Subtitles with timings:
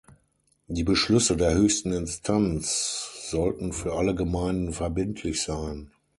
[0.67, 5.91] Die Beschlüsse der höchsten Instanz sollten für alle Gemeinden verbindlich sein.